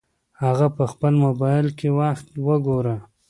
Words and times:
هغه 0.43 0.67
په 0.77 0.83
خپل 0.91 1.13
موبایل 1.23 1.67
کې 1.77 1.89
وخت 1.99 2.27
وګوره. 2.47 2.95